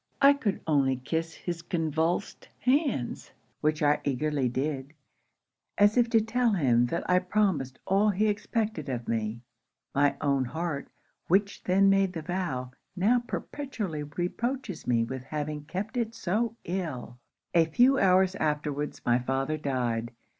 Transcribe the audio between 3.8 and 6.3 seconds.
I eagerly did, as if to